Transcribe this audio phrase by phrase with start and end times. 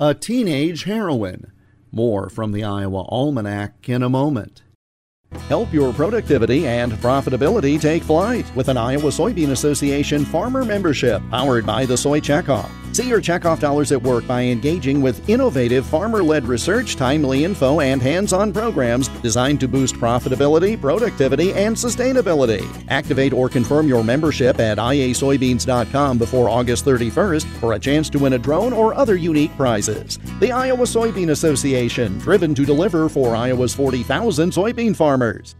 [0.00, 1.52] a teenage heroine.
[1.90, 4.62] More from the Iowa Almanac in a moment.
[5.48, 11.66] Help your productivity and profitability take flight with an Iowa Soybean Association farmer membership powered
[11.66, 12.70] by the Soy Checkoff.
[12.98, 17.78] See your checkoff dollars at work by engaging with innovative farmer led research, timely info,
[17.78, 22.66] and hands on programs designed to boost profitability, productivity, and sustainability.
[22.88, 28.32] Activate or confirm your membership at iasoybeans.com before August 31st for a chance to win
[28.32, 30.18] a drone or other unique prizes.
[30.40, 35.54] The Iowa Soybean Association, driven to deliver for Iowa's 40,000 soybean farmers.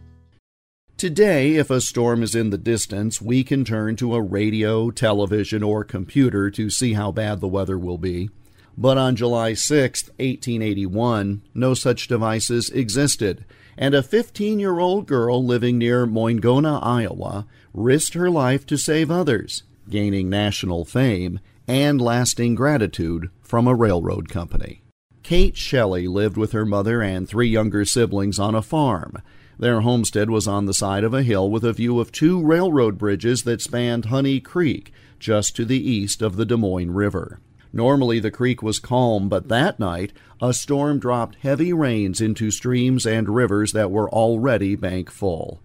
[0.99, 5.63] Today, if a storm is in the distance, we can turn to a radio, television,
[5.63, 8.29] or computer to see how bad the weather will be.
[8.77, 13.45] But on July 6, 1881, no such devices existed,
[13.77, 19.09] and a 15 year old girl living near Moingona, Iowa, risked her life to save
[19.09, 24.81] others, gaining national fame and lasting gratitude from a railroad company.
[25.23, 29.21] Kate Shelley lived with her mother and three younger siblings on a farm.
[29.59, 32.97] Their homestead was on the side of a hill with a view of two railroad
[32.97, 37.41] bridges that spanned Honey Creek, just to the east of the Des Moines River.
[37.73, 43.05] Normally the creek was calm, but that night a storm dropped heavy rains into streams
[43.05, 45.59] and rivers that were already bank full.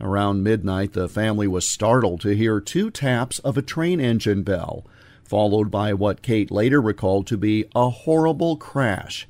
[0.00, 4.84] Around midnight, the family was startled to hear two taps of a train engine bell,
[5.22, 9.28] followed by what Kate later recalled to be a horrible crash.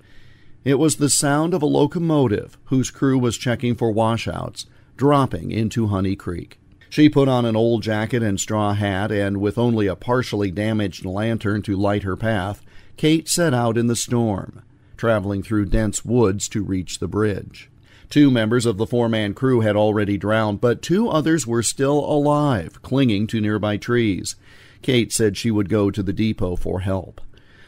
[0.67, 5.87] It was the sound of a locomotive whose crew was checking for washouts, dropping into
[5.87, 6.59] Honey Creek.
[6.91, 11.05] She put on an old jacket and straw hat, and with only a partially damaged
[11.05, 12.63] lantern to light her path,
[12.97, 14.63] Kate set out in the storm,
[14.97, 17.71] traveling through dense woods to reach the bridge.
[18.11, 22.01] Two members of the four man crew had already drowned, but two others were still
[22.01, 24.35] alive, clinging to nearby trees.
[24.83, 27.21] Kate said she would go to the depot for help.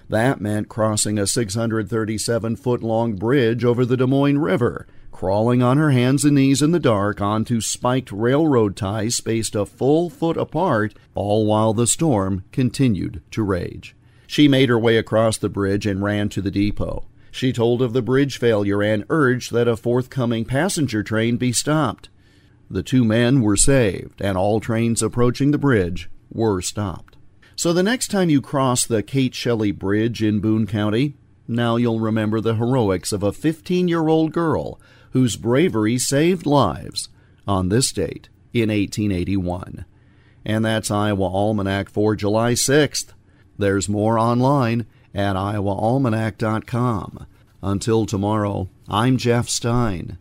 [0.08, 5.76] That meant crossing a 637 foot long bridge over the Des Moines River, crawling on
[5.76, 10.38] her hands and knees in the dark onto spiked railroad ties spaced a full foot
[10.38, 13.94] apart, all while the storm continued to rage.
[14.26, 17.04] She made her way across the bridge and ran to the depot.
[17.30, 22.08] She told of the bridge failure and urged that a forthcoming passenger train be stopped.
[22.70, 27.17] The two men were saved, and all trains approaching the bridge were stopped.
[27.58, 31.16] So the next time you cross the Kate Shelley Bridge in Boone County,
[31.48, 34.80] now you'll remember the heroics of a 15 year old girl
[35.10, 37.08] whose bravery saved lives
[37.48, 39.84] on this date in 1881.
[40.44, 43.12] And that's Iowa Almanac for July 6th.
[43.58, 47.26] There's more online at iowaalmanac.com.
[47.60, 50.16] Until tomorrow, I'm Jeff Stein.